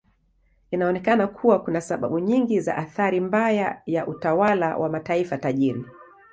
Inaonekana 0.71 1.27
kuwa 1.27 1.59
kuna 1.63 1.81
sababu 1.81 2.19
nyingi 2.19 2.59
za 2.59 2.77
athari 2.77 3.19
mbaya 3.19 3.81
ya 3.85 4.07
utawala 4.07 4.77
wa 4.77 4.89
mataifa 4.89 5.37
tajiri. 5.37 5.85